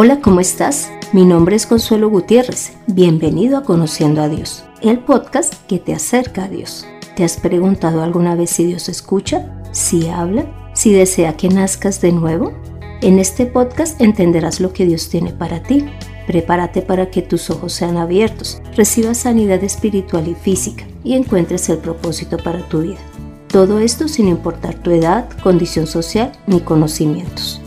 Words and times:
Hola, 0.00 0.20
¿cómo 0.20 0.38
estás? 0.38 0.92
Mi 1.12 1.24
nombre 1.24 1.56
es 1.56 1.66
Consuelo 1.66 2.08
Gutiérrez. 2.08 2.74
Bienvenido 2.86 3.58
a 3.58 3.64
Conociendo 3.64 4.22
a 4.22 4.28
Dios, 4.28 4.62
el 4.80 5.00
podcast 5.00 5.52
que 5.66 5.80
te 5.80 5.92
acerca 5.92 6.44
a 6.44 6.48
Dios. 6.48 6.86
¿Te 7.16 7.24
has 7.24 7.36
preguntado 7.36 8.04
alguna 8.04 8.36
vez 8.36 8.50
si 8.50 8.64
Dios 8.64 8.88
escucha? 8.88 9.60
¿Si 9.72 10.06
habla? 10.06 10.46
¿Si 10.72 10.92
desea 10.92 11.36
que 11.36 11.48
nazcas 11.48 12.00
de 12.00 12.12
nuevo? 12.12 12.52
En 13.00 13.18
este 13.18 13.44
podcast 13.44 14.00
entenderás 14.00 14.60
lo 14.60 14.72
que 14.72 14.86
Dios 14.86 15.08
tiene 15.08 15.32
para 15.32 15.64
ti. 15.64 15.84
Prepárate 16.28 16.80
para 16.80 17.10
que 17.10 17.22
tus 17.22 17.50
ojos 17.50 17.72
sean 17.72 17.96
abiertos, 17.96 18.62
recibas 18.76 19.18
sanidad 19.18 19.64
espiritual 19.64 20.28
y 20.28 20.36
física 20.36 20.84
y 21.02 21.14
encuentres 21.14 21.68
el 21.70 21.78
propósito 21.78 22.36
para 22.36 22.68
tu 22.68 22.82
vida. 22.82 23.00
Todo 23.48 23.80
esto 23.80 24.06
sin 24.06 24.28
importar 24.28 24.76
tu 24.76 24.92
edad, 24.92 25.28
condición 25.42 25.88
social 25.88 26.30
ni 26.46 26.60
conocimientos. 26.60 27.60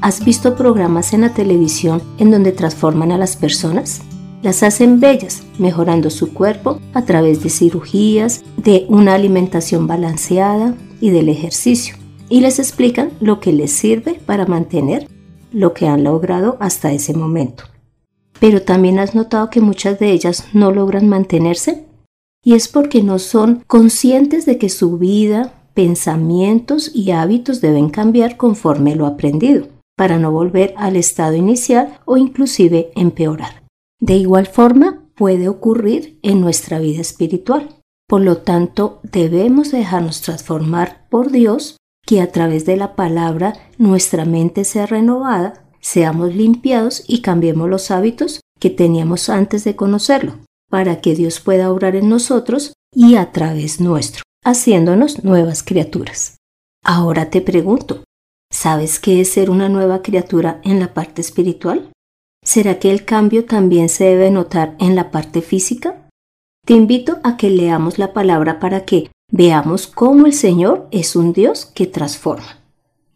¿Has 0.00 0.24
visto 0.24 0.54
programas 0.54 1.12
en 1.12 1.22
la 1.22 1.34
televisión 1.34 2.00
en 2.18 2.30
donde 2.30 2.52
transforman 2.52 3.10
a 3.10 3.18
las 3.18 3.34
personas? 3.34 4.00
Las 4.42 4.62
hacen 4.62 5.00
bellas, 5.00 5.42
mejorando 5.58 6.08
su 6.10 6.32
cuerpo 6.32 6.78
a 6.94 7.04
través 7.04 7.42
de 7.42 7.50
cirugías, 7.50 8.44
de 8.56 8.86
una 8.88 9.14
alimentación 9.14 9.88
balanceada 9.88 10.76
y 11.00 11.10
del 11.10 11.28
ejercicio. 11.28 11.96
Y 12.28 12.42
les 12.42 12.60
explican 12.60 13.10
lo 13.18 13.40
que 13.40 13.52
les 13.52 13.72
sirve 13.72 14.20
para 14.24 14.46
mantener 14.46 15.08
lo 15.50 15.74
que 15.74 15.88
han 15.88 16.04
logrado 16.04 16.58
hasta 16.60 16.92
ese 16.92 17.12
momento. 17.12 17.64
Pero 18.38 18.62
también 18.62 19.00
has 19.00 19.16
notado 19.16 19.50
que 19.50 19.60
muchas 19.60 19.98
de 19.98 20.12
ellas 20.12 20.44
no 20.52 20.70
logran 20.70 21.08
mantenerse. 21.08 21.86
Y 22.44 22.54
es 22.54 22.68
porque 22.68 23.02
no 23.02 23.18
son 23.18 23.64
conscientes 23.66 24.46
de 24.46 24.58
que 24.58 24.68
su 24.68 24.96
vida, 24.96 25.54
pensamientos 25.74 26.92
y 26.94 27.10
hábitos 27.10 27.60
deben 27.60 27.90
cambiar 27.90 28.36
conforme 28.36 28.94
lo 28.94 29.04
aprendido 29.04 29.66
para 29.98 30.20
no 30.20 30.30
volver 30.30 30.74
al 30.76 30.94
estado 30.94 31.34
inicial 31.34 31.98
o 32.04 32.16
inclusive 32.16 32.92
empeorar. 32.94 33.64
De 34.00 34.14
igual 34.14 34.46
forma 34.46 35.02
puede 35.16 35.48
ocurrir 35.48 36.20
en 36.22 36.40
nuestra 36.40 36.78
vida 36.78 37.00
espiritual. 37.00 37.80
Por 38.06 38.20
lo 38.20 38.38
tanto, 38.38 39.00
debemos 39.02 39.72
dejarnos 39.72 40.20
transformar 40.20 41.08
por 41.10 41.32
Dios, 41.32 41.76
que 42.06 42.20
a 42.20 42.30
través 42.30 42.64
de 42.64 42.76
la 42.76 42.94
palabra 42.94 43.54
nuestra 43.76 44.24
mente 44.24 44.64
sea 44.64 44.86
renovada, 44.86 45.64
seamos 45.80 46.32
limpiados 46.32 47.02
y 47.08 47.20
cambiemos 47.20 47.68
los 47.68 47.90
hábitos 47.90 48.40
que 48.60 48.70
teníamos 48.70 49.28
antes 49.28 49.64
de 49.64 49.74
conocerlo, 49.74 50.34
para 50.70 51.00
que 51.00 51.16
Dios 51.16 51.40
pueda 51.40 51.72
obrar 51.72 51.96
en 51.96 52.08
nosotros 52.08 52.72
y 52.94 53.16
a 53.16 53.32
través 53.32 53.80
nuestro, 53.80 54.22
haciéndonos 54.44 55.24
nuevas 55.24 55.64
criaturas. 55.64 56.36
Ahora 56.84 57.30
te 57.30 57.40
pregunto, 57.40 58.04
¿Sabes 58.60 58.98
qué 58.98 59.20
es 59.20 59.30
ser 59.30 59.50
una 59.50 59.68
nueva 59.68 60.02
criatura 60.02 60.60
en 60.64 60.80
la 60.80 60.92
parte 60.92 61.20
espiritual? 61.20 61.92
¿Será 62.42 62.80
que 62.80 62.90
el 62.90 63.04
cambio 63.04 63.44
también 63.44 63.88
se 63.88 64.02
debe 64.02 64.32
notar 64.32 64.74
en 64.80 64.96
la 64.96 65.12
parte 65.12 65.42
física? 65.42 66.08
Te 66.66 66.74
invito 66.74 67.20
a 67.22 67.36
que 67.36 67.50
leamos 67.50 68.00
la 68.00 68.12
palabra 68.12 68.58
para 68.58 68.84
que 68.84 69.12
veamos 69.30 69.86
cómo 69.86 70.26
el 70.26 70.32
Señor 70.32 70.88
es 70.90 71.14
un 71.14 71.32
Dios 71.32 71.66
que 71.66 71.86
transforma. 71.86 72.58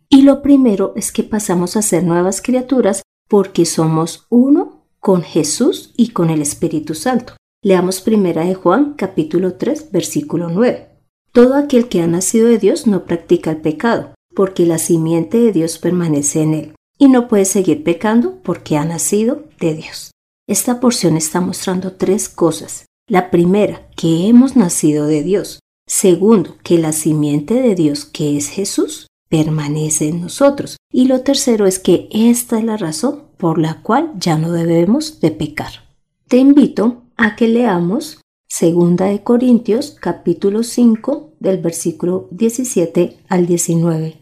Y 0.08 0.22
lo 0.22 0.42
primero 0.42 0.92
es 0.94 1.10
que 1.10 1.24
pasamos 1.24 1.76
a 1.76 1.82
ser 1.82 2.04
nuevas 2.04 2.40
criaturas 2.40 3.02
porque 3.28 3.64
somos 3.64 4.28
uno 4.30 4.86
con 5.00 5.22
Jesús 5.22 5.92
y 5.96 6.10
con 6.10 6.30
el 6.30 6.40
Espíritu 6.40 6.94
Santo. 6.94 7.34
Leamos 7.64 8.00
primera 8.00 8.44
de 8.44 8.54
Juan 8.54 8.94
capítulo 8.96 9.54
3 9.54 9.90
versículo 9.90 10.50
9. 10.50 10.88
Todo 11.32 11.56
aquel 11.56 11.88
que 11.88 12.00
ha 12.00 12.06
nacido 12.06 12.46
de 12.46 12.58
Dios 12.58 12.86
no 12.86 13.06
practica 13.06 13.50
el 13.50 13.56
pecado, 13.56 14.14
porque 14.34 14.66
la 14.66 14.78
simiente 14.78 15.38
de 15.38 15.52
Dios 15.52 15.78
permanece 15.78 16.42
en 16.42 16.54
él 16.54 16.74
y 16.98 17.08
no 17.08 17.26
puede 17.26 17.44
seguir 17.44 17.82
pecando 17.82 18.38
porque 18.42 18.76
ha 18.76 18.84
nacido 18.84 19.44
de 19.58 19.74
Dios. 19.74 20.12
Esta 20.46 20.80
porción 20.80 21.16
está 21.16 21.40
mostrando 21.40 21.94
tres 21.94 22.28
cosas. 22.28 22.86
La 23.08 23.30
primera, 23.30 23.88
que 23.96 24.28
hemos 24.28 24.54
nacido 24.54 25.06
de 25.06 25.22
Dios. 25.22 25.58
Segundo, 25.86 26.56
que 26.62 26.78
la 26.78 26.92
simiente 26.92 27.54
de 27.54 27.74
Dios, 27.74 28.04
que 28.04 28.36
es 28.36 28.48
Jesús, 28.48 29.08
permanece 29.28 30.08
en 30.08 30.20
nosotros. 30.20 30.76
Y 30.92 31.06
lo 31.06 31.22
tercero 31.22 31.66
es 31.66 31.78
que 31.78 32.08
esta 32.12 32.58
es 32.58 32.64
la 32.64 32.76
razón 32.76 33.24
por 33.36 33.58
la 33.58 33.82
cual 33.82 34.12
ya 34.18 34.38
no 34.38 34.52
debemos 34.52 35.20
de 35.20 35.32
pecar. 35.32 35.88
Te 36.28 36.36
invito 36.36 37.02
a 37.16 37.34
que 37.34 37.48
leamos 37.48 38.20
Segunda 38.48 39.06
de 39.06 39.22
Corintios 39.22 39.96
capítulo 39.98 40.62
5 40.62 41.32
del 41.40 41.58
versículo 41.58 42.28
17 42.30 43.16
al 43.28 43.46
19 43.46 44.21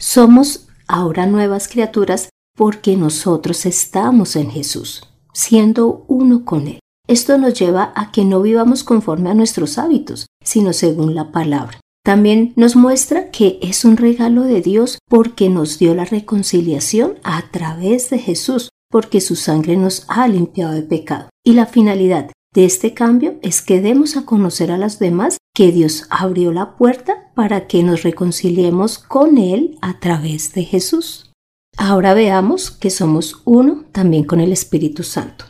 Somos 0.00 0.66
ahora 0.88 1.26
nuevas 1.26 1.68
criaturas 1.68 2.30
porque 2.56 2.96
nosotros 2.96 3.66
estamos 3.66 4.34
en 4.34 4.50
Jesús, 4.50 5.06
siendo 5.34 6.06
uno 6.08 6.46
con 6.46 6.68
Él. 6.68 6.80
Esto 7.06 7.36
nos 7.36 7.52
lleva 7.52 7.92
a 7.94 8.10
que 8.10 8.24
no 8.24 8.40
vivamos 8.40 8.82
conforme 8.82 9.28
a 9.28 9.34
nuestros 9.34 9.76
hábitos, 9.76 10.26
sino 10.42 10.72
según 10.72 11.14
la 11.14 11.32
palabra. 11.32 11.80
También 12.02 12.54
nos 12.56 12.76
muestra 12.76 13.30
que 13.30 13.58
es 13.60 13.84
un 13.84 13.98
regalo 13.98 14.44
de 14.44 14.62
Dios 14.62 14.98
porque 15.06 15.50
nos 15.50 15.78
dio 15.78 15.94
la 15.94 16.06
reconciliación 16.06 17.16
a 17.22 17.50
través 17.50 18.08
de 18.08 18.18
Jesús, 18.18 18.70
porque 18.90 19.20
su 19.20 19.36
sangre 19.36 19.76
nos 19.76 20.06
ha 20.08 20.26
limpiado 20.28 20.72
de 20.72 20.82
pecado. 20.82 21.28
Y 21.44 21.52
la 21.52 21.66
finalidad 21.66 22.30
de 22.52 22.64
este 22.64 22.94
cambio 22.94 23.36
es 23.42 23.62
que 23.62 23.80
demos 23.80 24.16
a 24.16 24.24
conocer 24.24 24.72
a 24.72 24.78
las 24.78 24.98
demás 24.98 25.38
que 25.54 25.70
Dios 25.70 26.06
abrió 26.10 26.52
la 26.52 26.76
puerta 26.76 27.30
para 27.34 27.66
que 27.68 27.82
nos 27.82 28.02
reconciliemos 28.02 28.98
con 28.98 29.38
Él 29.38 29.78
a 29.80 30.00
través 30.00 30.52
de 30.52 30.64
Jesús. 30.64 31.32
Ahora 31.76 32.12
veamos 32.14 32.70
que 32.72 32.90
somos 32.90 33.42
uno 33.44 33.84
también 33.92 34.24
con 34.24 34.40
el 34.40 34.52
Espíritu 34.52 35.04
Santo. 35.04 35.44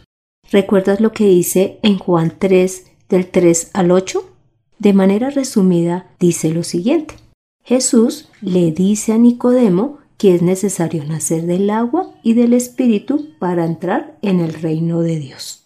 ¿Recuerdas 0.51 1.01
lo 1.01 1.13
que 1.13 1.27
dice 1.27 1.79
en 1.83 1.99
Juan 1.99 2.35
3 2.39 2.87
del 3.09 3.31
3 3.31 3.71
al 3.73 3.91
8? 3.91 4.23
De 4.79 4.93
manera 4.93 5.31
resumida 5.31 6.11
dice 6.19 6.51
lo 6.51 6.63
siguiente. 6.65 7.15
Jesús 7.65 8.29
le 8.43 8.73
dice 8.73 9.13
a 9.13 9.19
Nicodemo 9.19 9.99
que 10.19 10.35
es 10.35 10.43
necesario 10.43 11.05
nacer 11.05 11.47
del 11.47 11.71
agua 11.71 12.15
y 12.23 12.35
del 12.35 12.53
Espíritu 12.53 13.29
para 13.39 13.65
entrar 13.65 14.19
en 14.21 14.41
el 14.41 14.53
reino 14.53 15.01
de 15.01 15.19
Dios. 15.19 15.60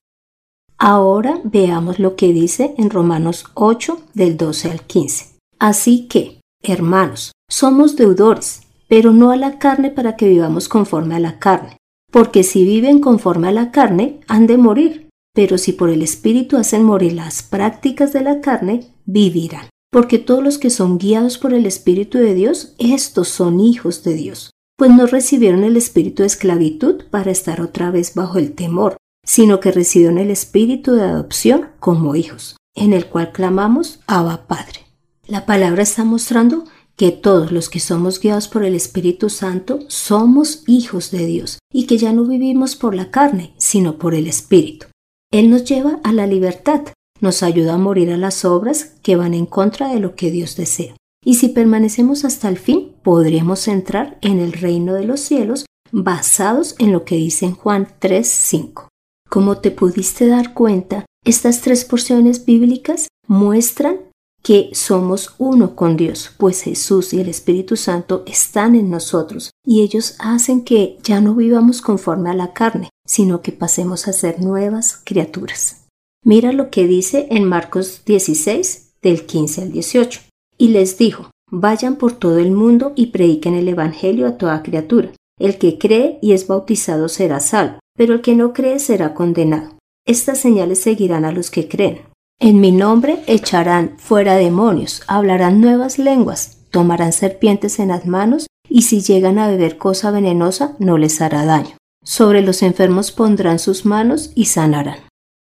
Ahora 0.78 1.40
veamos 1.44 1.98
lo 1.98 2.16
que 2.16 2.32
dice 2.32 2.74
en 2.78 2.90
Romanos 2.90 3.44
8 3.54 4.02
del 4.14 4.36
12 4.36 4.70
al 4.70 4.82
15. 4.82 5.36
Así 5.58 6.08
que, 6.08 6.40
hermanos, 6.62 7.32
somos 7.48 7.96
deudores, 7.96 8.62
pero 8.88 9.12
no 9.12 9.30
a 9.30 9.36
la 9.36 9.58
carne 9.58 9.90
para 9.90 10.16
que 10.16 10.28
vivamos 10.28 10.68
conforme 10.68 11.14
a 11.14 11.20
la 11.20 11.38
carne, 11.38 11.76
porque 12.10 12.42
si 12.42 12.64
viven 12.64 13.00
conforme 13.00 13.48
a 13.48 13.52
la 13.52 13.70
carne, 13.70 14.20
han 14.26 14.46
de 14.46 14.56
morir, 14.56 15.08
pero 15.32 15.58
si 15.58 15.72
por 15.72 15.90
el 15.90 16.02
Espíritu 16.02 16.56
hacen 16.56 16.84
morir 16.84 17.12
las 17.12 17.42
prácticas 17.42 18.12
de 18.12 18.22
la 18.22 18.40
carne, 18.40 18.88
vivirán. 19.04 19.68
Porque 19.92 20.18
todos 20.18 20.42
los 20.42 20.58
que 20.58 20.70
son 20.70 20.98
guiados 20.98 21.38
por 21.38 21.54
el 21.54 21.66
Espíritu 21.66 22.18
de 22.18 22.34
Dios, 22.34 22.74
estos 22.78 23.28
son 23.28 23.60
hijos 23.60 24.02
de 24.02 24.14
Dios, 24.14 24.50
pues 24.76 24.90
no 24.90 25.06
recibieron 25.06 25.62
el 25.62 25.76
espíritu 25.76 26.25
de 26.25 26.26
esclavitud 26.26 27.04
para 27.10 27.31
estar 27.31 27.60
otra 27.60 27.93
vez 27.93 28.14
bajo 28.14 28.38
el 28.38 28.54
temor 28.54 28.96
sino 29.25 29.61
que 29.61 29.71
en 29.71 30.19
el 30.19 30.31
espíritu 30.31 30.93
de 30.93 31.03
adopción 31.03 31.71
como 31.81 32.15
hijos, 32.15 32.56
en 32.75 32.93
el 32.93 33.06
cual 33.06 33.32
clamamos 33.32 34.00
Abba 34.06 34.47
Padre. 34.47 34.81
La 35.26 35.47
palabra 35.47 35.82
está 35.82 36.05
mostrando 36.05 36.65
que 36.97 37.11
todos 37.11 37.50
los 37.50 37.69
que 37.69 37.81
somos 37.81 38.21
guiados 38.21 38.49
por 38.49 38.65
el 38.65 38.75
Espíritu 38.75 39.31
Santo 39.31 39.81
somos 39.88 40.62
hijos 40.67 41.11
de 41.11 41.26
Dios 41.26 41.59
y 41.73 41.87
que 41.87 41.99
ya 41.99 42.12
no 42.12 42.25
vivimos 42.25 42.76
por 42.76 42.94
la 42.94 43.11
carne, 43.11 43.55
sino 43.59 43.99
por 43.99 44.15
el 44.15 44.26
Espíritu. 44.26 44.87
Él 45.32 45.50
nos 45.50 45.65
lleva 45.65 45.99
a 46.05 46.12
la 46.12 46.26
libertad, 46.26 46.82
nos 47.21 47.43
ayuda 47.43 47.75
a 47.75 47.79
morir 47.79 48.12
a 48.12 48.17
las 48.17 48.44
obras 48.44 48.93
que 49.03 49.17
van 49.17 49.35
en 49.35 49.47
contra 49.47 49.88
de 49.88 49.99
lo 49.99 50.15
que 50.15 50.31
Dios 50.31 50.56
desea. 50.56 50.94
Y 51.25 51.35
si 51.35 51.49
permanecemos 51.49 52.25
hasta 52.25 52.49
el 52.49 52.59
fin, 52.59 52.93
podremos 53.03 53.67
entrar 53.67 54.19
en 54.21 54.38
el 54.38 54.53
reino 54.53 54.94
de 54.94 55.05
los 55.05 55.21
cielos 55.21 55.65
basados 55.91 56.76
en 56.79 56.93
lo 56.93 57.05
que 57.05 57.17
dice 57.17 57.47
en 57.47 57.55
Juan 57.55 57.88
3:5. 57.99 58.88
Como 59.34 59.58
te 59.58 59.72
pudiste 59.72 60.28
dar 60.28 60.54
cuenta, 60.54 61.06
estas 61.25 61.60
tres 61.60 61.84
porciones 61.84 62.44
bíblicas 62.44 63.08
muestran 63.26 63.98
que 64.44 64.70
somos 64.75 65.34
uno 65.38 65.75
con 65.75 65.96
Dios, 65.96 66.31
pues 66.38 66.62
Jesús 66.62 67.12
y 67.12 67.19
el 67.19 67.28
Espíritu 67.28 67.75
Santo 67.75 68.22
están 68.26 68.76
en 68.76 68.90
nosotros 68.90 69.50
y 69.66 69.82
ellos 69.82 70.14
hacen 70.20 70.62
que 70.62 70.98
ya 71.02 71.20
no 71.20 71.34
vivamos 71.34 71.82
conforme 71.82 72.31
a 72.31 72.34
la 72.34 72.52
carne, 72.52 72.90
sino 73.04 73.42
que 73.42 73.50
pasemos 73.50 74.06
a 74.06 74.12
ser 74.12 74.40
nuevas 74.40 75.00
criaturas. 75.04 75.84
Mira 76.25 76.52
lo 76.52 76.70
que 76.70 76.87
dice 76.87 77.26
en 77.32 77.42
Marcos 77.42 78.02
16, 78.06 78.92
del 79.02 79.26
15 79.26 79.62
al 79.62 79.72
18. 79.72 80.20
Y 80.58 80.69
les 80.69 80.96
dijo, 80.96 81.32
vayan 81.50 81.96
por 81.96 82.12
todo 82.12 82.38
el 82.38 82.52
mundo 82.52 82.92
y 82.94 83.06
prediquen 83.06 83.54
el 83.54 83.69
Evangelio 83.69 84.28
a 84.28 84.38
toda 84.38 84.62
criatura. 84.62 85.10
El 85.40 85.58
que 85.58 85.76
cree 85.76 86.20
y 86.22 86.34
es 86.34 86.46
bautizado 86.46 87.08
será 87.08 87.40
salvo, 87.40 87.80
pero 87.96 88.14
el 88.14 88.20
que 88.23 88.35
no 88.35 88.52
cree 88.52 88.79
será 88.79 89.14
condenado. 89.14 89.79
Estas 90.06 90.38
señales 90.38 90.81
seguirán 90.81 91.25
a 91.25 91.32
los 91.32 91.50
que 91.50 91.69
creen. 91.69 92.02
En 92.41 92.61
mi 92.61 92.73
nombre 92.73 93.23
echarán 93.26 93.94
fuera 93.99 94.35
demonios, 94.35 95.02
hablarán 95.06 95.61
nuevas 95.61 95.99
lenguas, 95.99 96.58
tomarán 96.70 97.12
serpientes 97.12 97.79
en 97.79 97.88
las 97.88 98.06
manos, 98.06 98.46
y 98.69 98.82
si 98.82 99.00
llegan 99.00 99.38
a 99.38 99.49
beber 99.49 99.79
cosa 99.79 100.11
venenosa 100.11 100.75
no 100.79 100.99
les 100.99 101.20
hará 101.20 101.44
daño. 101.44 101.76
Sobre 102.02 102.43
los 102.43 102.62
enfermos 102.62 103.12
pondrán 103.12 103.58
sus 103.58 103.87
manos 103.87 104.32
y 104.35 104.47
sanarán. 104.47 104.99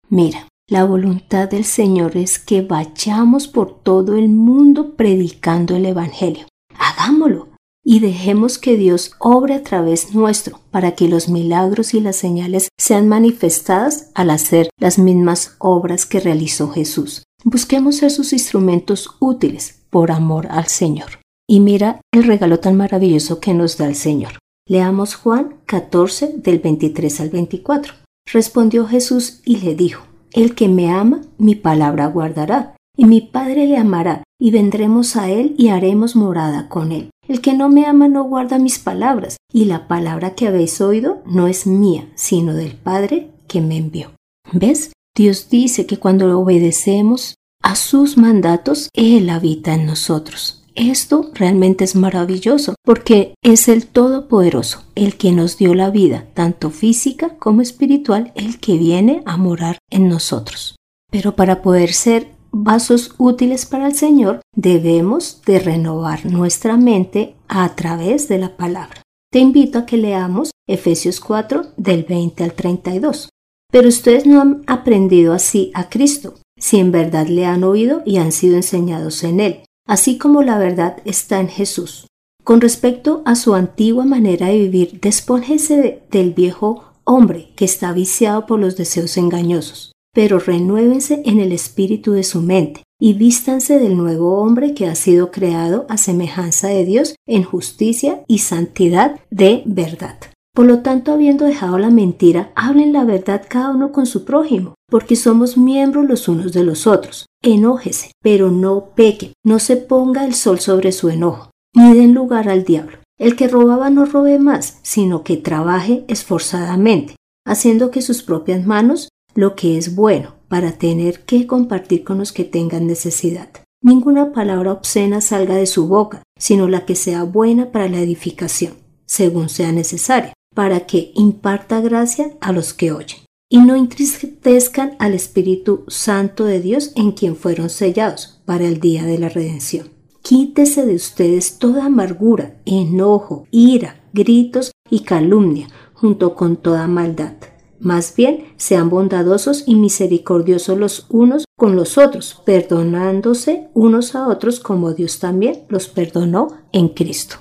Mira, 0.09 0.49
la 0.69 0.85
voluntad 0.85 1.49
del 1.49 1.65
Señor 1.65 2.17
es 2.17 2.39
que 2.39 2.63
vayamos 2.63 3.49
por 3.49 3.83
todo 3.83 4.17
el 4.17 4.29
mundo 4.29 4.95
predicando 4.97 5.77
el 5.77 5.87
Evangelio. 5.87 6.47
Hagámoslo 6.77 7.50
y 7.91 7.99
dejemos 7.99 8.59
que 8.59 8.77
Dios 8.77 9.17
obre 9.19 9.55
a 9.55 9.65
través 9.65 10.15
nuestro 10.15 10.61
para 10.71 10.93
que 10.93 11.09
los 11.09 11.29
milagros 11.29 11.93
y 11.93 11.99
las 11.99 12.15
señales 12.15 12.69
sean 12.79 13.09
manifestadas 13.09 14.13
al 14.15 14.31
hacer 14.31 14.71
las 14.79 14.97
mismas 14.97 15.57
obras 15.59 16.07
que 16.07 16.21
realizó 16.21 16.71
Jesús. 16.71 17.25
Busquemos 17.43 17.97
ser 17.97 18.13
sus 18.13 18.33
instrumentos 18.33 19.17
útiles 19.19 19.83
por 19.91 20.13
amor 20.13 20.47
al 20.53 20.69
Señor. 20.69 21.19
Y 21.49 21.59
mira 21.59 22.01
el 22.13 22.23
regalo 22.23 22.61
tan 22.61 22.77
maravilloso 22.77 23.41
que 23.41 23.55
nos 23.55 23.77
da 23.77 23.89
el 23.89 23.97
Señor. 23.97 24.35
Leamos 24.69 25.17
Juan 25.17 25.57
14 25.67 26.35
del 26.37 26.61
23 26.61 27.21
al 27.23 27.31
24. 27.31 27.93
Respondió 28.33 28.87
Jesús 28.87 29.41
y 29.45 29.57
le 29.57 29.75
dijo, 29.75 30.05
El 30.33 30.55
que 30.55 30.69
me 30.69 30.93
ama, 30.93 31.23
mi 31.39 31.57
palabra 31.57 32.07
guardará, 32.07 32.77
y 32.97 33.07
mi 33.07 33.21
Padre 33.21 33.67
le 33.67 33.79
amará, 33.79 34.23
y 34.41 34.53
vendremos 34.53 35.17
a 35.17 35.29
él 35.29 35.57
y 35.59 35.71
haremos 35.71 36.15
morada 36.15 36.69
con 36.69 36.93
él. 36.93 37.11
El 37.31 37.41
que 37.41 37.55
no 37.55 37.69
me 37.69 37.87
ama 37.87 38.09
no 38.09 38.25
guarda 38.25 38.59
mis 38.59 38.81
palabras, 38.81 39.37
y 39.53 39.67
la 39.67 39.87
palabra 39.87 40.35
que 40.35 40.49
habéis 40.49 40.81
oído 40.81 41.23
no 41.27 41.47
es 41.47 41.65
mía, 41.65 42.09
sino 42.17 42.55
del 42.55 42.73
Padre 42.73 43.31
que 43.47 43.61
me 43.61 43.77
envió. 43.77 44.11
¿Ves? 44.53 44.91
Dios 45.15 45.49
dice 45.49 45.87
que 45.87 45.97
cuando 45.97 46.37
obedecemos 46.41 47.37
a 47.63 47.77
sus 47.77 48.17
mandatos, 48.17 48.89
Él 48.95 49.31
habita 49.31 49.75
en 49.75 49.87
nosotros. 49.87 50.65
Esto 50.75 51.31
realmente 51.33 51.85
es 51.85 51.95
maravilloso 51.95 52.75
porque 52.85 53.35
es 53.45 53.69
el 53.69 53.87
Todopoderoso, 53.87 54.83
el 54.97 55.17
que 55.17 55.31
nos 55.31 55.57
dio 55.57 55.73
la 55.75 55.91
vida, 55.91 56.27
tanto 56.35 56.71
física 56.71 57.37
como 57.39 57.63
espiritual, 57.63 58.33
el 58.35 58.59
que 58.59 58.77
viene 58.77 59.23
a 59.25 59.37
morar 59.37 59.79
en 59.89 60.09
nosotros. 60.09 60.75
Pero 61.13 61.37
para 61.37 61.63
poder 61.63 61.93
ser 61.93 62.40
vasos 62.53 63.15
útiles 63.19 63.67
para 63.67 63.87
el 63.87 63.95
Señor, 63.95 64.41
debemos 64.55 65.43
de 65.47 65.59
renovar 65.59 66.27
nuestra 66.27 66.77
mente 66.77 67.35
a 67.49 67.75
través 67.75 68.29
de 68.29 68.39
la 68.39 68.57
palabra. 68.57 69.03
Te 69.33 69.39
invito 69.39 69.79
a 69.79 69.87
que 69.87 69.97
leamos 69.97 70.51
Efesios 70.69 71.21
4 71.21 71.67
del 71.77 72.05
20 72.05 72.45
al 72.45 72.53
32. 72.53 73.29
Pero 73.73 73.89
ustedes 73.89 74.27
no 74.27 74.41
han 74.41 74.63
aprendido 74.67 75.33
así 75.33 75.71
a 75.75 75.89
Cristo, 75.89 76.35
si 76.59 76.79
en 76.79 76.91
verdad 76.91 77.29
le 77.29 77.47
han 77.47 77.63
oído 77.63 78.03
y 78.05 78.19
han 78.19 78.33
sido 78.33 78.57
enseñados 78.57 79.23
en 79.23 79.39
Él, 79.39 79.61
así 79.87 80.19
como 80.19 80.43
la 80.43 80.59
verdad 80.59 80.97
está 81.05 81.41
en 81.41 81.49
Jesús. 81.49 82.07
Con 82.43 82.61
respecto 82.61 83.23
a 83.27 83.37
su 83.37 83.55
antigua 83.55 84.05
manera 84.05 84.49
de 84.49 84.59
vivir, 84.59 84.99
despónjese 85.01 86.03
del 86.11 86.33
viejo 86.33 86.85
hombre 87.05 87.53
que 87.55 87.65
está 87.65 87.93
viciado 87.93 88.47
por 88.47 88.59
los 88.59 88.77
deseos 88.77 89.17
engañosos 89.17 89.90
pero 90.13 90.39
renuévense 90.39 91.23
en 91.25 91.41
el 91.41 91.53
espíritu 91.53 92.13
de 92.13 92.23
su 92.23 92.43
mente 92.43 92.83
y 93.01 93.15
vístanse 93.15 93.79
del 93.79 93.97
nuevo 93.97 94.41
hombre 94.41 94.75
que 94.75 94.87
ha 94.87 94.95
sido 94.95 95.31
creado 95.31 95.87
a 95.89 95.97
semejanza 95.97 96.69
de 96.69 96.85
Dios 96.85 97.15
en 97.27 97.45
justicia 97.45 98.23
y 98.27 98.39
santidad 98.39 99.21
de 99.31 99.63
verdad. 99.67 100.19
Por 100.53 100.67
lo 100.67 100.81
tanto, 100.81 101.13
habiendo 101.13 101.45
dejado 101.45 101.79
la 101.79 101.91
mentira, 101.91 102.53
hablen 102.57 102.93
la 102.93 103.05
verdad 103.05 103.47
cada 103.49 103.71
uno 103.71 103.93
con 103.93 104.05
su 104.05 104.25
prójimo, 104.25 104.75
porque 104.89 105.15
somos 105.15 105.57
miembros 105.57 106.07
los 106.07 106.29
unos 106.29 106.53
de 106.53 106.65
los 106.65 106.87
otros. 106.87 107.27
Enójese, 107.43 108.11
pero 108.21 108.51
no 108.51 108.91
peque, 108.97 109.33
no 109.45 109.61
se 109.61 109.77
ponga 109.77 110.25
el 110.25 110.35
sol 110.35 110.59
sobre 110.59 110.93
su 110.93 111.09
enojo, 111.09 111.51
ni 111.75 111.95
den 111.95 112.15
lugar 112.15 112.49
al 112.49 112.65
diablo. 112.65 112.99
El 113.19 113.37
que 113.37 113.49
robaba 113.49 113.91
no 113.91 114.07
robe 114.07 114.39
más, 114.39 114.79
sino 114.83 115.23
que 115.23 115.37
trabaje 115.37 116.05
esforzadamente, 116.09 117.15
haciendo 117.47 117.91
que 117.91 118.03
sus 118.03 118.23
propias 118.23 118.67
manos 118.67 119.09
lo 119.35 119.55
que 119.55 119.79
es 119.79 119.95
bueno 119.95 120.35
para 120.49 120.73
tener 120.73 121.21
que 121.21 121.47
compartir 121.47 122.05
con 122.05 122.19
los 122.19 122.33
que 122.33 122.45
tengan 122.45 122.87
necesidad. 122.87 123.49
Ninguna 123.83 124.33
palabra 124.33 124.73
obscena 124.73 125.21
salga 125.21 125.55
de 125.55 125.67
su 125.67 125.87
boca, 125.87 126.23
sino 126.39 126.69
la 126.69 126.85
que 126.85 126.97
sea 126.97 127.23
buena 127.23 127.73
para 127.73 127.89
la 127.89 128.01
edificación, 128.01 128.75
según 129.07 129.49
sea 129.49 129.73
necesaria, 129.73 130.35
para 130.55 130.81
que 130.87 131.13
imparta 131.15 131.81
gracia 131.81 132.37
a 132.41 132.53
los 132.53 132.75
que 132.75 132.93
oyen. 132.93 133.21
Y 133.49 133.59
no 133.59 133.77
entristezcan 133.77 134.97
al 134.99 135.15
Espíritu 135.15 135.85
Santo 135.89 136.45
de 136.45 136.61
Dios 136.61 136.93
en 136.95 137.13
quien 137.13 137.37
fueron 137.37 137.71
sellados 137.71 138.43
para 138.45 138.67
el 138.67 138.81
día 138.81 139.05
de 139.05 139.19
la 139.19 139.29
redención. 139.29 139.89
Quítese 140.23 140.85
de 140.85 140.95
ustedes 140.95 141.59
toda 141.59 141.87
amargura, 141.87 142.61
enojo, 142.67 143.47
ira, 143.51 144.05
gritos 144.13 144.73
y 144.91 145.01
calumnia, 145.01 145.69
junto 145.95 146.35
con 146.35 146.57
toda 146.57 146.87
maldad 146.87 147.35
más 147.81 148.15
bien, 148.15 148.45
sean 148.57 148.91
bondadosos 148.91 149.65
y 149.67 149.75
misericordiosos 149.75 150.79
los 150.79 151.07
unos 151.09 151.45
con 151.57 151.77
los 151.77 151.99
otros, 151.99 152.43
perdonándose 152.45 153.69
unos 153.75 154.15
a 154.15 154.29
otros 154.29 154.61
como 154.61 154.93
Dios 154.93 155.19
también 155.19 155.65
los 155.69 155.89
perdonó 155.89 156.59
en 156.73 156.89
Cristo. 156.89 157.37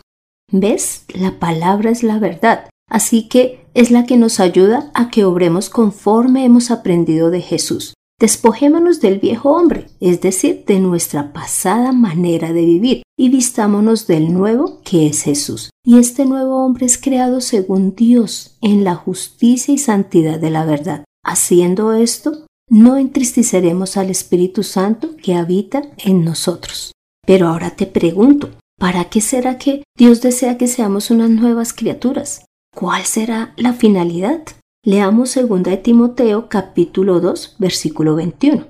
¿Ves? 0.52 1.06
La 1.14 1.40
palabra 1.40 1.92
es 1.92 2.04
la 2.04 2.20
verdad, 2.20 2.70
así 2.90 3.28
que 3.28 3.66
es 3.74 3.92
la 3.92 4.06
que 4.06 4.18
nos 4.18 4.40
ayuda 4.40 4.92
a 4.94 5.10
que 5.10 5.26
obremos 5.26 5.70
conforme 5.70 6.46
hemos 6.46 6.72
aprendido 6.72 7.30
de 7.30 7.42
Jesús. 7.42 7.94
Despojémonos 8.20 9.00
del 9.00 9.20
viejo 9.20 9.52
hombre, 9.52 9.88
es 10.02 10.20
decir, 10.20 10.66
de 10.68 10.80
nuestra 10.80 11.32
pasada 11.32 11.94
manera 11.94 12.52
de 12.52 12.66
vivir, 12.66 13.04
y 13.18 13.30
vistámonos 13.30 14.08
del 14.08 14.34
nuevo 14.34 14.82
que 14.84 15.08
es 15.08 15.24
Jesús. 15.24 15.70
Y 15.86 16.00
este 16.00 16.26
nuevo 16.26 16.66
hombre 16.66 16.86
es 16.86 16.98
creado 16.98 17.40
según 17.40 17.96
Dios, 17.96 18.58
en 18.62 18.84
la 18.84 18.96
justicia 18.96 19.74
y 19.74 19.78
santidad 19.78 20.38
de 20.38 20.50
la 20.50 20.66
verdad. 20.66 21.06
Haciendo 21.24 21.94
esto, 21.94 22.46
no 22.70 22.98
entristeceremos 22.98 23.96
al 23.96 24.10
Espíritu 24.10 24.64
Santo 24.64 25.16
que 25.16 25.36
habita 25.36 25.84
en 25.98 26.26
nosotros. 26.26 26.92
Pero 27.26 27.48
ahora 27.48 27.72
te 27.72 27.88
pregunto, 27.88 28.50
¿para 28.78 29.06
qué 29.06 29.22
será 29.22 29.58
que 29.58 29.84
Dios 29.98 30.22
desea 30.22 30.58
que 30.58 30.68
seamos 30.68 31.10
unas 31.10 31.30
nuevas 31.30 31.72
criaturas? 31.72 32.44
¿Cuál 32.76 33.04
será 33.06 33.54
la 33.56 33.74
finalidad? 33.74 34.44
Leamos 34.86 35.36
2 35.36 35.64
de 35.64 35.76
Timoteo 35.76 36.48
capítulo 36.48 37.20
2 37.20 37.58
versículo 37.60 38.16
21. 38.16 38.68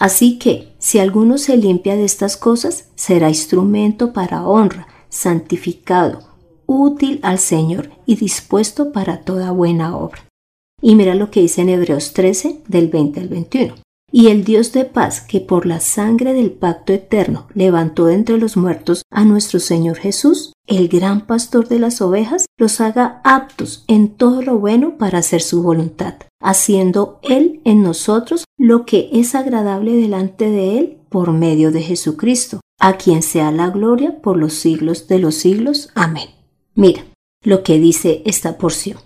Así 0.00 0.36
que, 0.40 0.74
si 0.80 0.98
alguno 0.98 1.38
se 1.38 1.56
limpia 1.56 1.94
de 1.94 2.04
estas 2.04 2.36
cosas, 2.36 2.88
será 2.96 3.28
instrumento 3.28 4.12
para 4.12 4.48
honra, 4.48 4.88
santificado, 5.10 6.22
útil 6.66 7.20
al 7.22 7.38
Señor 7.38 7.90
y 8.04 8.16
dispuesto 8.16 8.90
para 8.90 9.20
toda 9.20 9.52
buena 9.52 9.96
obra. 9.96 10.26
Y 10.82 10.96
mira 10.96 11.14
lo 11.14 11.30
que 11.30 11.42
dice 11.42 11.62
en 11.62 11.68
Hebreos 11.68 12.14
13 12.14 12.62
del 12.66 12.88
20 12.88 13.20
al 13.20 13.28
21. 13.28 13.74
Y 14.10 14.30
el 14.30 14.42
Dios 14.42 14.72
de 14.72 14.84
paz, 14.84 15.20
que 15.20 15.40
por 15.40 15.66
la 15.66 15.78
sangre 15.78 16.32
del 16.32 16.50
pacto 16.50 16.92
eterno 16.92 17.46
levantó 17.54 18.06
de 18.06 18.14
entre 18.14 18.38
los 18.38 18.56
muertos 18.56 19.02
a 19.08 19.24
nuestro 19.24 19.60
Señor 19.60 19.98
Jesús, 19.98 20.52
el 20.66 20.88
gran 20.88 21.26
pastor 21.26 21.68
de 21.68 21.78
las 21.78 22.00
ovejas, 22.00 22.46
los 22.58 22.80
haga 22.80 23.20
aptos 23.24 23.84
en 23.86 24.08
todo 24.08 24.42
lo 24.42 24.58
bueno 24.58 24.96
para 24.98 25.18
hacer 25.18 25.42
su 25.42 25.62
voluntad, 25.62 26.14
haciendo 26.40 27.18
Él 27.22 27.60
en 27.64 27.82
nosotros 27.82 28.44
lo 28.58 28.86
que 28.86 29.10
es 29.12 29.34
agradable 29.34 29.92
delante 29.92 30.50
de 30.50 30.78
Él 30.78 30.98
por 31.08 31.32
medio 31.32 31.70
de 31.70 31.82
Jesucristo, 31.82 32.60
a 32.80 32.96
quien 32.96 33.22
sea 33.22 33.50
la 33.50 33.70
gloria 33.70 34.20
por 34.20 34.36
los 34.36 34.54
siglos 34.54 35.08
de 35.08 35.18
los 35.18 35.34
siglos. 35.34 35.90
Amén. 35.94 36.28
Mira 36.74 37.04
lo 37.42 37.62
que 37.62 37.78
dice 37.78 38.22
esta 38.24 38.58
porción. 38.58 38.98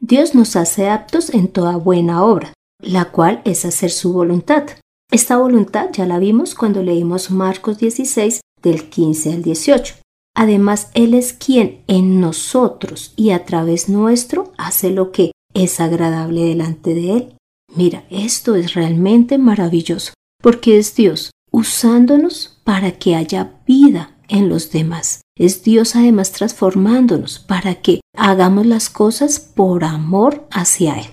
Dios 0.00 0.34
nos 0.34 0.56
hace 0.56 0.88
aptos 0.88 1.32
en 1.32 1.48
toda 1.48 1.76
buena 1.76 2.24
obra 2.24 2.54
la 2.84 3.10
cual 3.10 3.40
es 3.44 3.64
hacer 3.64 3.90
su 3.90 4.12
voluntad. 4.12 4.64
Esta 5.10 5.36
voluntad 5.36 5.90
ya 5.92 6.06
la 6.06 6.18
vimos 6.18 6.54
cuando 6.54 6.82
leímos 6.82 7.30
Marcos 7.30 7.78
16 7.78 8.40
del 8.62 8.88
15 8.88 9.32
al 9.32 9.42
18. 9.42 9.96
Además, 10.34 10.90
Él 10.94 11.14
es 11.14 11.32
quien 11.32 11.82
en 11.86 12.20
nosotros 12.20 13.12
y 13.16 13.30
a 13.30 13.44
través 13.44 13.88
nuestro 13.88 14.52
hace 14.58 14.90
lo 14.90 15.12
que 15.12 15.30
es 15.54 15.80
agradable 15.80 16.44
delante 16.44 16.94
de 16.94 17.12
Él. 17.12 17.34
Mira, 17.74 18.04
esto 18.10 18.54
es 18.54 18.74
realmente 18.74 19.38
maravilloso, 19.38 20.12
porque 20.42 20.78
es 20.78 20.94
Dios 20.94 21.30
usándonos 21.50 22.60
para 22.64 22.98
que 22.98 23.14
haya 23.14 23.60
vida 23.66 24.16
en 24.28 24.48
los 24.48 24.72
demás. 24.72 25.20
Es 25.36 25.62
Dios 25.62 25.94
además 25.94 26.32
transformándonos 26.32 27.38
para 27.38 27.76
que 27.76 28.00
hagamos 28.16 28.66
las 28.66 28.90
cosas 28.90 29.38
por 29.38 29.84
amor 29.84 30.46
hacia 30.50 30.98
Él. 30.98 31.06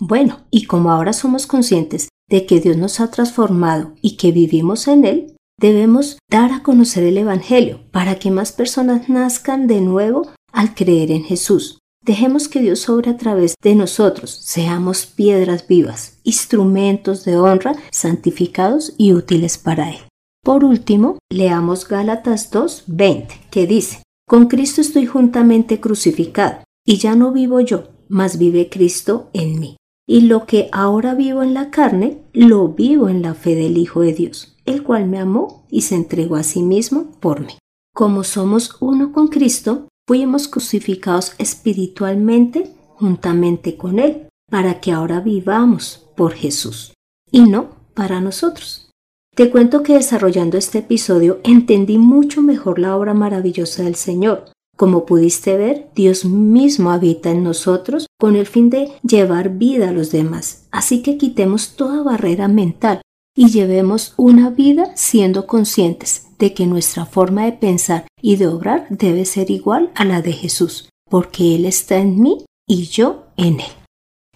Bueno, 0.00 0.40
y 0.50 0.64
como 0.64 0.90
ahora 0.90 1.12
somos 1.12 1.46
conscientes 1.46 2.08
de 2.28 2.46
que 2.46 2.60
Dios 2.60 2.76
nos 2.76 3.00
ha 3.00 3.10
transformado 3.10 3.94
y 4.00 4.16
que 4.16 4.32
vivimos 4.32 4.88
en 4.88 5.04
Él, 5.04 5.33
debemos 5.58 6.18
dar 6.30 6.52
a 6.52 6.62
conocer 6.62 7.04
el 7.04 7.18
Evangelio 7.18 7.80
para 7.90 8.18
que 8.18 8.30
más 8.30 8.52
personas 8.52 9.08
nazcan 9.08 9.66
de 9.66 9.80
nuevo 9.80 10.28
al 10.52 10.74
creer 10.74 11.10
en 11.10 11.24
Jesús. 11.24 11.78
Dejemos 12.04 12.48
que 12.48 12.60
Dios 12.60 12.80
sobre 12.80 13.10
a 13.10 13.16
través 13.16 13.54
de 13.62 13.74
nosotros, 13.74 14.30
seamos 14.30 15.06
piedras 15.06 15.66
vivas, 15.66 16.18
instrumentos 16.22 17.24
de 17.24 17.38
honra, 17.38 17.74
santificados 17.90 18.92
y 18.98 19.14
útiles 19.14 19.56
para 19.56 19.90
Él. 19.90 20.00
Por 20.44 20.64
último, 20.64 21.18
leamos 21.32 21.88
Gálatas 21.88 22.50
2, 22.50 22.84
20, 22.88 23.34
que 23.50 23.66
dice, 23.66 24.02
Con 24.28 24.48
Cristo 24.48 24.82
estoy 24.82 25.06
juntamente 25.06 25.80
crucificado, 25.80 26.62
y 26.86 26.98
ya 26.98 27.14
no 27.14 27.32
vivo 27.32 27.60
yo, 27.60 27.88
mas 28.08 28.36
vive 28.36 28.68
Cristo 28.68 29.30
en 29.32 29.58
mí. 29.58 29.76
Y 30.06 30.22
lo 30.22 30.46
que 30.46 30.68
ahora 30.72 31.14
vivo 31.14 31.42
en 31.42 31.54
la 31.54 31.70
carne, 31.70 32.18
lo 32.32 32.68
vivo 32.68 33.08
en 33.08 33.22
la 33.22 33.34
fe 33.34 33.54
del 33.54 33.78
Hijo 33.78 34.00
de 34.00 34.12
Dios, 34.12 34.56
el 34.66 34.82
cual 34.82 35.06
me 35.06 35.18
amó 35.18 35.66
y 35.70 35.82
se 35.82 35.94
entregó 35.94 36.36
a 36.36 36.42
sí 36.42 36.62
mismo 36.62 37.10
por 37.20 37.40
mí. 37.40 37.54
Como 37.94 38.24
somos 38.24 38.76
uno 38.80 39.12
con 39.12 39.28
Cristo, 39.28 39.88
fuimos 40.06 40.48
crucificados 40.48 41.34
espiritualmente 41.38 42.74
juntamente 42.94 43.76
con 43.76 43.98
Él, 43.98 44.28
para 44.50 44.80
que 44.80 44.92
ahora 44.92 45.20
vivamos 45.20 46.06
por 46.16 46.32
Jesús 46.32 46.92
y 47.30 47.40
no 47.40 47.70
para 47.94 48.20
nosotros. 48.20 48.90
Te 49.34 49.50
cuento 49.50 49.82
que 49.82 49.94
desarrollando 49.94 50.56
este 50.56 50.78
episodio 50.78 51.40
entendí 51.42 51.98
mucho 51.98 52.40
mejor 52.40 52.78
la 52.78 52.96
obra 52.96 53.14
maravillosa 53.14 53.82
del 53.82 53.96
Señor. 53.96 54.52
Como 54.76 55.06
pudiste 55.06 55.56
ver, 55.56 55.88
Dios 55.94 56.24
mismo 56.24 56.90
habita 56.90 57.30
en 57.30 57.44
nosotros 57.44 58.06
con 58.18 58.34
el 58.34 58.46
fin 58.46 58.70
de 58.70 58.90
llevar 59.02 59.50
vida 59.50 59.90
a 59.90 59.92
los 59.92 60.10
demás. 60.10 60.66
Así 60.72 61.02
que 61.02 61.16
quitemos 61.16 61.76
toda 61.76 62.02
barrera 62.02 62.48
mental 62.48 63.00
y 63.36 63.50
llevemos 63.50 64.14
una 64.16 64.50
vida 64.50 64.92
siendo 64.96 65.46
conscientes 65.46 66.26
de 66.38 66.54
que 66.54 66.66
nuestra 66.66 67.06
forma 67.06 67.44
de 67.44 67.52
pensar 67.52 68.06
y 68.20 68.36
de 68.36 68.48
obrar 68.48 68.86
debe 68.90 69.24
ser 69.24 69.50
igual 69.50 69.90
a 69.94 70.04
la 70.04 70.22
de 70.22 70.32
Jesús, 70.32 70.88
porque 71.08 71.54
Él 71.54 71.66
está 71.66 71.96
en 71.98 72.20
mí 72.20 72.44
y 72.66 72.84
yo 72.86 73.26
en 73.36 73.60
Él. 73.60 73.72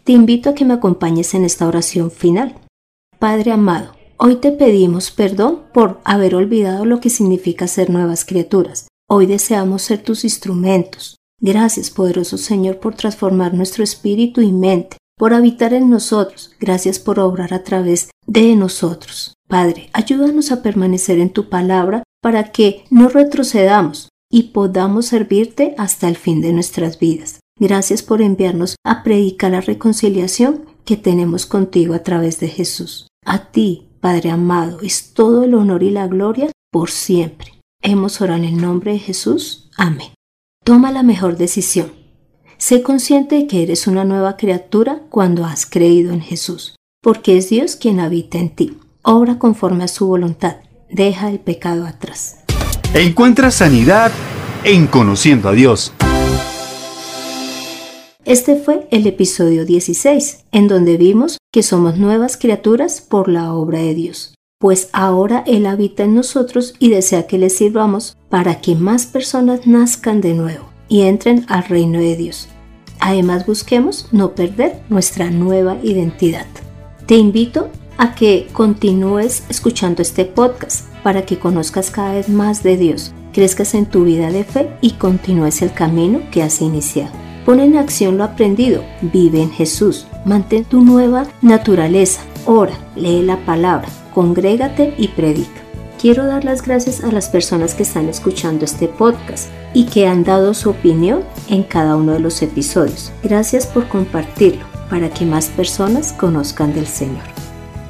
Te 0.05 0.13
invito 0.13 0.51
a 0.51 0.55
que 0.55 0.65
me 0.65 0.75
acompañes 0.75 1.35
en 1.35 1.45
esta 1.45 1.67
oración 1.67 2.11
final. 2.11 2.55
Padre 3.19 3.51
amado, 3.51 3.93
hoy 4.17 4.37
te 4.37 4.53
pedimos 4.53 5.11
perdón 5.11 5.65
por 5.75 6.01
haber 6.05 6.35
olvidado 6.35 6.85
lo 6.85 7.01
que 7.01 7.11
significa 7.11 7.67
ser 7.67 7.91
nuevas 7.91 8.25
criaturas. 8.25 8.89
Hoy 9.11 9.25
deseamos 9.25 9.83
ser 9.83 10.03
tus 10.03 10.25
instrumentos. 10.25 11.17
Gracias, 11.41 11.91
poderoso 11.91 12.37
Señor, 12.37 12.79
por 12.79 12.95
transformar 12.95 13.55
nuestro 13.55 13.83
espíritu 13.83 14.43
y 14.43 14.53
mente 14.53 14.99
por 15.19 15.35
habitar 15.35 15.75
en 15.75 15.91
nosotros. 15.91 16.53
Gracias 16.61 16.99
por 16.99 17.19
obrar 17.19 17.53
a 17.53 17.65
través 17.65 18.11
de 18.27 18.55
nosotros. 18.55 19.35
Padre, 19.49 19.91
ayúdanos 19.93 20.53
a 20.53 20.63
permanecer 20.63 21.19
en 21.19 21.31
tu 21.31 21.49
palabra 21.49 22.05
para 22.23 22.53
que 22.53 22.85
no 22.91 23.09
retrocedamos 23.09 24.09
y 24.31 24.45
podamos 24.45 25.07
servirte 25.07 25.75
hasta 25.79 26.09
el 26.09 26.17
fin 26.17 26.41
de 26.41 26.53
nuestras 26.53 26.99
vidas. 26.99 27.41
Gracias 27.59 28.03
por 28.03 28.23
enviarnos 28.23 28.77
a 28.85 29.03
predicar 29.03 29.53
la 29.53 29.61
reconciliación 29.61 30.67
que 30.85 30.97
tenemos 30.97 31.47
contigo 31.47 31.95
a 31.95 32.03
través 32.03 32.41
de 32.41 32.49
Jesús. 32.49 33.09
A 33.25 33.51
ti, 33.51 33.89
Padre 34.01 34.31
amado, 34.31 34.81
es 34.83 35.13
todo 35.13 35.45
el 35.45 35.55
honor 35.55 35.83
y 35.83 35.91
la 35.91 36.07
gloria 36.07 36.53
por 36.71 36.91
siempre. 36.91 37.58
Hemos 37.83 38.21
orado 38.21 38.39
en 38.39 38.45
el 38.45 38.61
nombre 38.61 38.93
de 38.93 38.99
Jesús. 38.99 39.71
Amén. 39.77 40.11
Toma 40.65 40.93
la 40.93 41.03
mejor 41.03 41.37
decisión 41.37 41.99
Sé 42.59 42.83
consciente 42.83 43.37
de 43.37 43.47
que 43.47 43.63
eres 43.63 43.87
una 43.87 44.05
nueva 44.05 44.37
criatura 44.37 45.03
cuando 45.11 45.45
has 45.45 45.65
creído 45.65 46.13
en 46.13 46.21
Jesús, 46.21 46.75
porque 47.01 47.37
es 47.37 47.49
Dios 47.49 47.77
quien 47.77 48.01
habita 48.01 48.39
en 48.39 48.51
ti. 48.51 48.77
Obra 49.03 49.39
conforme 49.39 49.85
a 49.85 49.89
su 49.89 50.09
voluntad. 50.09 50.57
Deja 50.91 51.31
el 51.31 51.39
pecado 51.39 51.87
atrás. 51.87 52.39
Encuentra 52.95 53.53
sanidad 53.53 54.11
en 54.65 54.89
conociendo 54.89 55.49
a 55.49 55.53
Dios. 55.53 55.93
Este 58.25 58.57
fue 58.57 58.89
el 58.91 59.07
episodio 59.07 59.65
16, 59.65 60.47
en 60.51 60.67
donde 60.67 60.97
vimos 60.97 61.39
que 61.53 61.63
somos 61.63 61.97
nuevas 61.97 62.37
criaturas 62.37 63.01
por 63.01 63.29
la 63.29 63.53
obra 63.55 63.79
de 63.79 63.95
Dios, 63.95 64.35
pues 64.59 64.89
ahora 64.93 65.45
Él 65.47 65.67
habita 65.67 66.03
en 66.03 66.15
nosotros 66.15 66.75
y 66.79 66.91
desea 66.91 67.27
que 67.27 67.39
le 67.39 67.49
sirvamos 67.49 68.17
para 68.29 68.61
que 68.61 68.75
más 68.75 69.07
personas 69.07 69.67
nazcan 69.67 70.21
de 70.21 70.35
nuevo 70.35 70.65
y 70.89 71.03
entren 71.03 71.47
al 71.49 71.65
reino 71.65 72.01
de 72.01 72.17
Dios. 72.17 72.49
Además 72.99 73.47
busquemos 73.47 74.09
no 74.11 74.35
perder 74.35 74.83
nuestra 74.89 75.31
nueva 75.31 75.77
identidad. 75.85 76.47
Te 77.07 77.17
invito 77.17 77.69
a 77.97 78.15
que 78.15 78.49
continúes 78.53 79.45
escuchando 79.49 80.03
este 80.03 80.25
podcast 80.25 80.89
para 81.05 81.23
que 81.23 81.39
conozcas 81.39 81.91
cada 81.91 82.15
vez 82.15 82.29
más 82.29 82.65
de 82.65 82.77
Dios, 82.77 83.13
crezcas 83.33 83.75
en 83.75 83.87
tu 83.87 84.05
vida 84.05 84.33
de 84.33 84.43
fe 84.43 84.71
y 84.81 84.93
continúes 84.93 85.63
el 85.63 85.73
camino 85.73 86.21
que 86.33 86.43
has 86.43 86.61
iniciado. 86.61 87.13
Pon 87.47 87.61
en 87.61 87.77
acción 87.77 88.19
lo 88.19 88.25
aprendido, 88.25 88.85
vive 89.01 89.41
en 89.41 89.51
Jesús, 89.51 90.07
mantén 90.27 90.65
tu 90.65 90.83
nueva 90.83 91.27
naturaleza, 91.41 92.21
ora, 92.45 92.75
lee 92.95 93.23
la 93.23 93.39
palabra, 93.47 93.89
congrégate 94.19 94.95
y 94.99 95.07
predica. 95.07 95.61
Quiero 95.97 96.27
dar 96.27 96.45
las 96.45 96.63
gracias 96.63 97.05
a 97.05 97.13
las 97.13 97.29
personas 97.29 97.77
que 97.77 97.85
están 97.85 98.09
escuchando 98.09 98.65
este 98.65 98.89
podcast 98.89 99.49
y 99.75 99.85
que 99.85 100.09
han 100.09 100.25
dado 100.25 100.55
su 100.55 100.71
opinión 100.71 101.23
en 101.49 101.63
cada 101.63 101.95
uno 101.95 102.15
de 102.15 102.19
los 102.19 102.43
episodios. 102.43 103.13
Gracias 103.23 103.65
por 103.65 103.87
compartirlo 103.87 104.67
para 104.91 105.09
que 105.09 105.25
más 105.25 105.51
personas 105.51 106.13
conozcan 106.13 106.75
del 106.75 106.89
Señor. 106.89 107.23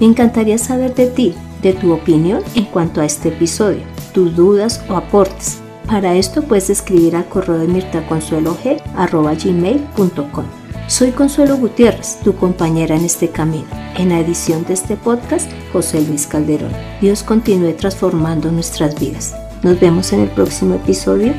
Me 0.01 0.07
encantaría 0.07 0.59
saber 0.59 0.95
de 0.95 1.07
ti, 1.07 1.35
de 1.63 1.73
tu 1.73 1.95
opinión 1.95 2.43
en 2.55 2.67
cuanto 2.67 3.01
a 3.01 3.07
este 3.07 3.31
episodio, 3.31 3.85
tus 4.13 4.37
dudas 4.37 4.85
o 4.91 4.97
aportes. 4.97 5.61
Para 5.87 6.15
esto 6.15 6.43
puedes 6.43 6.69
escribir 6.69 7.17
al 7.17 7.27
correo 7.27 7.57
de 7.57 7.69
mirtaconsuelog.com. 7.69 10.58
Soy 10.89 11.11
Consuelo 11.11 11.59
Gutiérrez, 11.59 12.19
tu 12.25 12.35
compañera 12.35 12.97
en 12.97 13.05
este 13.05 13.29
camino. 13.29 13.67
En 13.99 14.09
la 14.09 14.21
edición 14.21 14.65
de 14.65 14.73
este 14.73 14.97
podcast, 14.97 15.51
José 15.71 16.01
Luis 16.01 16.27
Calderón. 16.27 16.73
Dios 17.03 17.23
continúe 17.23 17.75
transformando 17.75 18.51
nuestras 18.51 18.99
vidas. 18.99 19.37
Nos 19.63 19.79
vemos 19.79 20.15
en 20.15 20.21
el 20.21 20.31
próximo 20.31 20.77
episodio. 20.77 21.35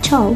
Chao. 0.00 0.34